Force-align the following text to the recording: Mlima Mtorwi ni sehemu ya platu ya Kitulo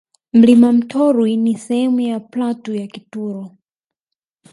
Mlima 0.33 0.71
Mtorwi 0.71 1.37
ni 1.37 1.57
sehemu 1.57 1.99
ya 1.99 2.19
platu 2.19 2.73
ya 2.75 2.87
Kitulo 2.87 3.51